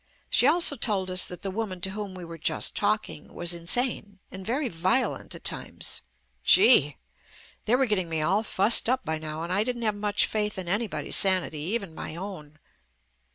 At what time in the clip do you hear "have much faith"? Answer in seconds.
9.83-10.57